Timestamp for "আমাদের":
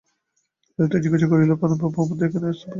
2.03-2.25